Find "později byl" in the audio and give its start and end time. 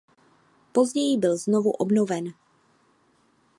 0.71-1.37